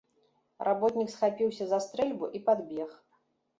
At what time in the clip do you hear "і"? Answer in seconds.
2.39-2.43